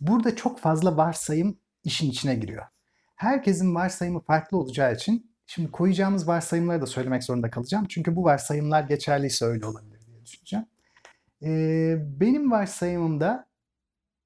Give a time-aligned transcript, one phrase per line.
[0.00, 2.66] Burada çok fazla varsayım işin içine giriyor.
[3.16, 7.86] Herkesin varsayımı farklı olacağı için şimdi koyacağımız varsayımları da söylemek zorunda kalacağım.
[7.88, 10.66] Çünkü bu varsayımlar geçerliyse öyle olabilir diye düşüneceğim.
[11.40, 13.48] Eee, benim varsayımımda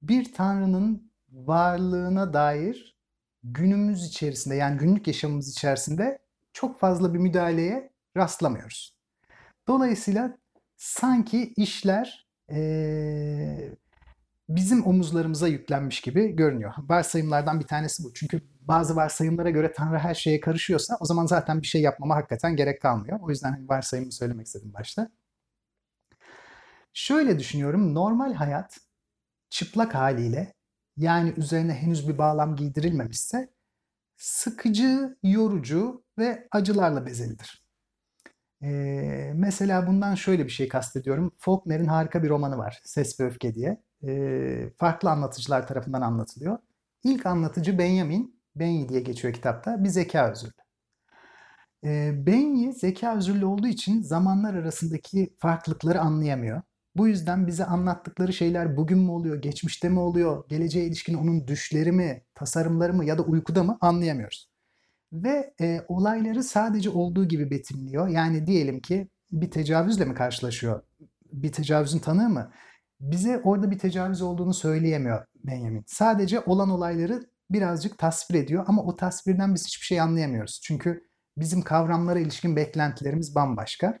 [0.01, 2.97] bir tanrının varlığına dair
[3.43, 6.19] günümüz içerisinde yani günlük yaşamımız içerisinde
[6.53, 8.95] çok fazla bir müdahaleye rastlamıyoruz.
[9.67, 10.37] Dolayısıyla
[10.77, 13.75] sanki işler eee,
[14.49, 16.73] bizim omuzlarımıza yüklenmiş gibi görünüyor.
[16.77, 18.13] Varsayımlardan bir tanesi bu.
[18.13, 22.55] Çünkü bazı varsayımlara göre Tanrı her şeye karışıyorsa o zaman zaten bir şey yapmama hakikaten
[22.55, 23.19] gerek kalmıyor.
[23.21, 25.09] O yüzden hani varsayımı söylemek istedim başta.
[26.93, 27.95] Şöyle düşünüyorum.
[27.95, 28.77] Normal hayat
[29.49, 30.53] çıplak haliyle
[30.97, 33.49] yani üzerine henüz bir bağlam giydirilmemişse
[34.17, 37.65] sıkıcı, yorucu ve acılarla bezelidir.
[38.63, 41.31] Ee, mesela bundan şöyle bir şey kastediyorum.
[41.37, 42.81] Faulkner'in harika bir romanı var.
[42.85, 43.84] Ses ve Öfke diye.
[44.07, 46.57] Ee, farklı anlatıcılar tarafından anlatılıyor.
[47.03, 50.53] İlk anlatıcı Benjamin, Benyi diye geçiyor kitapta, bir zeka özürlü.
[51.85, 56.61] Ee, Benyi zeka özürlü olduğu için zamanlar arasındaki farklılıkları anlayamıyor.
[56.95, 61.91] Bu yüzden bize anlattıkları şeyler bugün mü oluyor, geçmişte mi oluyor, geleceğe ilişkin onun düşleri
[61.91, 64.49] mi, tasarımları mı ya da uykuda mı anlayamıyoruz.
[65.13, 68.07] Ve e, olayları sadece olduğu gibi betimliyor.
[68.07, 70.81] Yani diyelim ki bir tecavüzle mi karşılaşıyor?
[71.33, 72.51] Bir tecavüzün tanığı mı?
[72.99, 75.83] Bize orada bir tecavüz olduğunu söyleyemiyor Benjamin.
[75.87, 80.61] Sadece olan olayları birazcık tasvir ediyor ama o tasvirden biz hiçbir şey anlayamıyoruz.
[80.63, 83.99] Çünkü bizim kavramlara ilişkin beklentilerimiz bambaşka.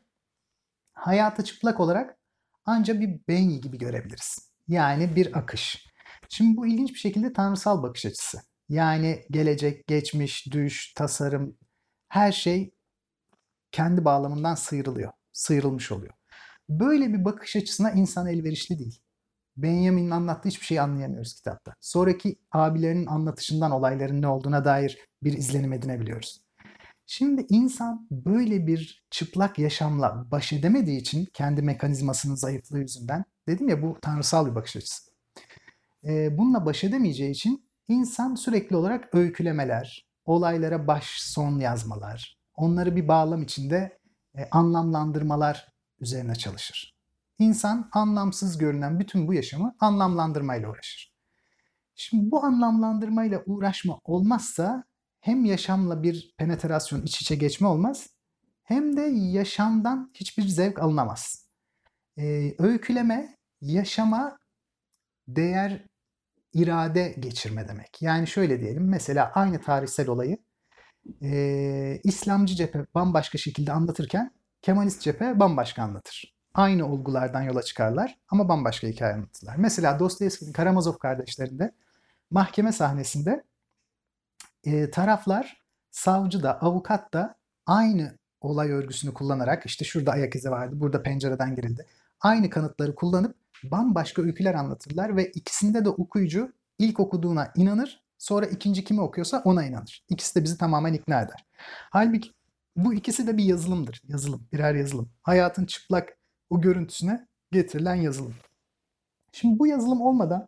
[0.93, 2.17] Hayatı çıplak olarak
[2.65, 4.51] ancak bir benyi gibi görebiliriz.
[4.67, 5.85] Yani bir akış.
[6.29, 8.37] Şimdi bu ilginç bir şekilde tanrısal bakış açısı.
[8.69, 11.57] Yani gelecek, geçmiş, düş, tasarım
[12.09, 12.75] her şey
[13.71, 15.11] kendi bağlamından sıyrılıyor.
[15.33, 16.13] Sıyrılmış oluyor.
[16.69, 18.99] Böyle bir bakış açısına insan elverişli değil.
[19.57, 21.73] Benjamin'in anlattığı hiçbir şeyi anlayamıyoruz kitapta.
[21.81, 26.41] Sonraki abilerinin anlatışından olayların ne olduğuna dair bir izlenim edinebiliyoruz.
[27.07, 33.81] Şimdi insan böyle bir çıplak yaşamla baş edemediği için kendi mekanizmasının zayıflığı yüzünden dedim ya
[33.81, 35.11] bu tanrısal bir bakış açısı.
[36.05, 43.07] Ee, bununla baş edemeyeceği için insan sürekli olarak öykülemeler, olaylara baş son yazmalar, onları bir
[43.07, 43.99] bağlam içinde
[44.37, 46.95] e, anlamlandırmalar üzerine çalışır.
[47.39, 51.15] İnsan anlamsız görünen bütün bu yaşamı anlamlandırmayla uğraşır.
[51.95, 54.83] Şimdi bu anlamlandırmayla uğraşma olmazsa
[55.19, 58.09] hem yaşamla bir penetrasyon, iç içe geçme olmaz
[58.63, 61.49] hem de yaşamdan hiçbir zevk alınamaz.
[62.17, 64.37] Ee, öyküleme yaşama
[65.27, 65.85] değer
[66.53, 68.01] irade geçirme demek.
[68.01, 70.37] Yani şöyle diyelim mesela aynı tarihsel olayı
[71.21, 74.31] e, İslamcı cephe bambaşka şekilde anlatırken
[74.65, 76.35] Kemalist cephe bambaşka anlatır.
[76.53, 79.55] Aynı olgulardan yola çıkarlar ama bambaşka hikaye anlatırlar.
[79.57, 81.71] Mesela Dostoyevski'nin Karamazov kardeşlerinde
[82.31, 83.43] mahkeme sahnesinde
[84.63, 85.61] e, taraflar
[85.91, 91.55] savcı da avukat da aynı olay örgüsünü kullanarak işte şurada ayak izi vardı, burada pencereden
[91.55, 91.85] girildi.
[92.21, 98.83] Aynı kanıtları kullanıp bambaşka öyküler anlatırlar ve ikisinde de okuyucu ilk okuduğuna inanır, sonra ikinci
[98.83, 100.05] kimi okuyorsa ona inanır.
[100.09, 101.45] İkisi de bizi tamamen ikna eder.
[101.89, 102.34] Halbuki
[102.75, 104.01] bu ikisi de bir yazılımdır.
[104.07, 105.09] Yazılım, birer yazılım.
[105.21, 106.17] Hayatın çıplak
[106.49, 108.35] o görüntüsüne getirilen yazılım.
[109.31, 110.47] Şimdi bu yazılım olmadan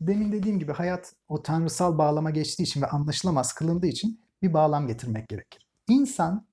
[0.00, 4.86] demin dediğim gibi hayat o tanrısal bağlama geçtiği için ve anlaşılamaz kılındığı için bir bağlam
[4.86, 5.68] getirmek gerekir.
[5.88, 6.46] İnsan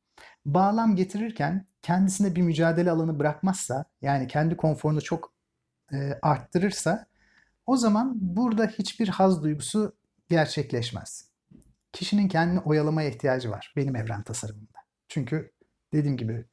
[0.46, 5.34] bağlam getirirken kendisine bir mücadele alanı bırakmazsa yani kendi konforunu çok
[5.94, 7.06] e, arttırırsa
[7.66, 9.95] o zaman burada hiçbir haz duygusu
[10.30, 11.30] gerçekleşmez.
[11.91, 14.72] Kişinin kendini oyalamaya ihtiyacı var benim evren tasarımında.
[15.08, 15.52] Çünkü
[15.94, 16.46] dediğim gibi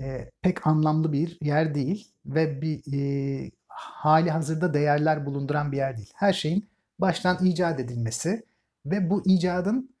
[0.00, 5.96] e, pek anlamlı bir yer değil ve bir e, hali hazırda değerler bulunduran bir yer
[5.96, 6.12] değil.
[6.14, 8.44] Her şeyin baştan icat edilmesi
[8.86, 9.94] ve bu icadın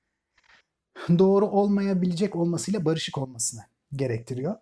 [1.18, 3.60] doğru olmayabilecek olmasıyla barışık olmasını
[3.92, 4.56] gerektiriyor.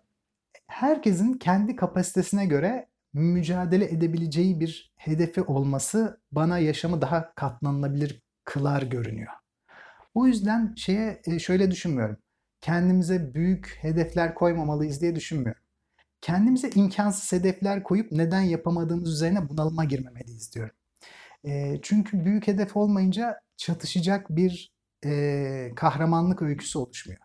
[0.67, 9.31] Herkesin kendi kapasitesine göre mücadele edebileceği bir hedefi olması bana yaşamı daha katlanılabilir kılar görünüyor.
[10.13, 12.17] O yüzden şeye şöyle düşünmüyorum.
[12.61, 15.61] Kendimize büyük hedefler koymamalıyız diye düşünmüyorum.
[16.21, 20.75] Kendimize imkansız hedefler koyup neden yapamadığımız üzerine bunalıma girmemeliyiz diyorum.
[21.45, 24.73] E, çünkü büyük hedef olmayınca çatışacak bir
[25.05, 27.19] e, kahramanlık öyküsü oluşmuyor.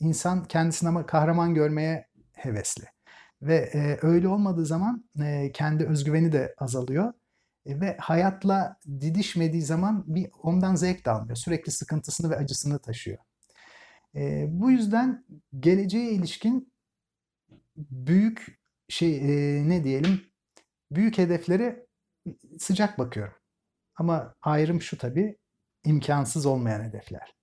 [0.00, 2.84] İnsan kendisini ama kahraman görmeye hevesli.
[3.42, 7.12] Ve e, öyle olmadığı zaman e, kendi özgüveni de azalıyor.
[7.66, 11.36] E, ve hayatla didişmediği zaman bir ondan zevk de almıyor.
[11.36, 13.18] Sürekli sıkıntısını ve acısını taşıyor.
[14.14, 15.24] E, bu yüzden
[15.60, 16.72] geleceğe ilişkin
[17.76, 20.20] büyük şey e, ne diyelim
[20.90, 21.86] büyük hedefleri
[22.58, 23.34] sıcak bakıyorum.
[23.96, 25.38] Ama ayrım şu tabii,
[25.84, 27.34] imkansız olmayan hedefler.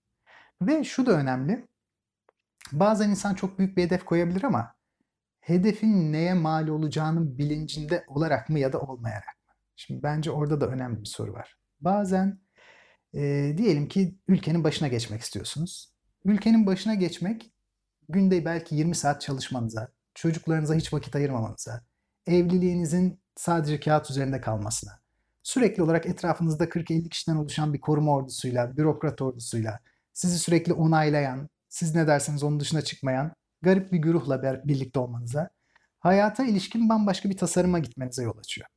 [0.61, 1.67] Ve şu da önemli.
[2.71, 4.75] Bazen insan çok büyük bir hedef koyabilir ama
[5.39, 9.53] hedefin neye mal olacağının bilincinde olarak mı ya da olmayarak mı?
[9.75, 11.57] Şimdi bence orada da önemli bir soru var.
[11.81, 12.39] Bazen
[13.13, 15.93] e, diyelim ki ülkenin başına geçmek istiyorsunuz.
[16.25, 17.51] Ülkenin başına geçmek
[18.09, 21.81] günde belki 20 saat çalışmanıza, çocuklarınıza hiç vakit ayırmamanıza,
[22.27, 24.99] evliliğinizin sadece kağıt üzerinde kalmasına,
[25.43, 29.79] sürekli olarak etrafınızda 40-50 kişiden oluşan bir koruma ordusuyla, bürokrat ordusuyla,
[30.13, 35.49] sizi sürekli onaylayan, siz ne derseniz onun dışına çıkmayan garip bir güruhla birlikte olmanıza,
[35.99, 38.67] hayata ilişkin bambaşka bir tasarıma gitmenize yol açıyor.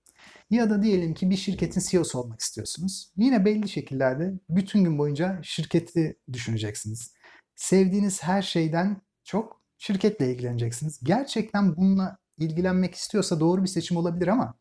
[0.51, 3.13] Ya da diyelim ki bir şirketin CEO'su olmak istiyorsunuz.
[3.17, 7.15] Yine belli şekillerde bütün gün boyunca şirketi düşüneceksiniz.
[7.55, 11.01] Sevdiğiniz her şeyden çok şirketle ilgileneceksiniz.
[11.05, 14.55] Gerçekten bununla ilgilenmek istiyorsa doğru bir seçim olabilir ama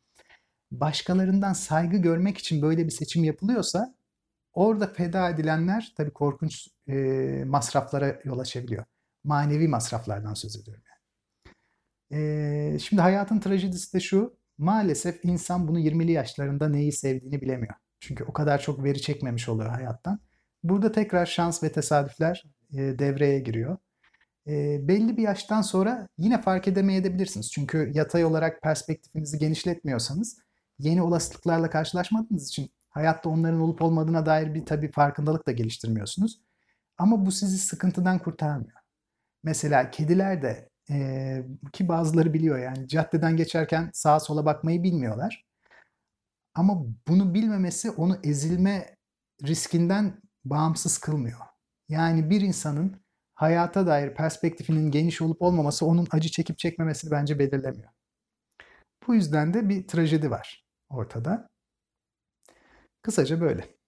[0.72, 3.96] başkalarından saygı görmek için böyle bir seçim yapılıyorsa
[4.54, 6.94] orada feda edilenler tabii korkunç e,
[7.46, 8.86] masraflara yol açabiliyor.
[9.24, 10.84] Manevi masraflardan söz ediyorum.
[10.90, 12.24] Yani.
[12.76, 14.38] E, şimdi hayatın trajedisi de şu.
[14.58, 17.74] Maalesef insan bunu 20'li yaşlarında neyi sevdiğini bilemiyor.
[18.00, 20.20] Çünkü o kadar çok veri çekmemiş oluyor hayattan.
[20.64, 22.44] Burada tekrar şans ve tesadüfler
[22.74, 23.78] e, devreye giriyor.
[24.48, 27.52] E, belli bir yaştan sonra yine fark edemeyebilirsiniz.
[27.52, 30.38] Çünkü yatay olarak perspektifinizi genişletmiyorsanız
[30.80, 36.42] yeni olasılıklarla karşılaşmadığınız için hayatta onların olup olmadığına dair bir tabii farkındalık da geliştirmiyorsunuz.
[36.98, 38.80] Ama bu sizi sıkıntıdan kurtarmıyor.
[39.44, 45.46] Mesela kediler de e, ki bazıları biliyor yani caddeden geçerken sağa sola bakmayı bilmiyorlar.
[46.56, 48.96] Ama bunu bilmemesi onu ezilme
[49.44, 51.53] riskinden bağımsız kılmıyor.
[51.90, 53.04] Yani bir insanın
[53.36, 57.92] hayata dair perspektifinin geniş olup olmaması onun acı çekip çekmemesini bence belirlemiyor.
[59.08, 61.50] Bu yüzden de bir trajedi var ortada.
[63.02, 63.83] Kısaca böyle.